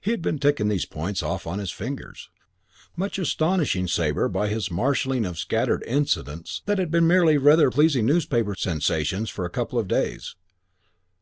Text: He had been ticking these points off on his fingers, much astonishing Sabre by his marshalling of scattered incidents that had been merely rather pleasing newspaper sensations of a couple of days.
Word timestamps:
He 0.00 0.12
had 0.12 0.22
been 0.22 0.38
ticking 0.38 0.68
these 0.68 0.86
points 0.86 1.22
off 1.22 1.46
on 1.46 1.58
his 1.58 1.70
fingers, 1.70 2.30
much 2.96 3.18
astonishing 3.18 3.86
Sabre 3.86 4.26
by 4.30 4.48
his 4.48 4.70
marshalling 4.70 5.26
of 5.26 5.36
scattered 5.36 5.84
incidents 5.86 6.62
that 6.64 6.78
had 6.78 6.90
been 6.90 7.06
merely 7.06 7.36
rather 7.36 7.70
pleasing 7.70 8.06
newspaper 8.06 8.54
sensations 8.54 9.30
of 9.32 9.40
a 9.44 9.50
couple 9.50 9.78
of 9.78 9.88
days. 9.88 10.36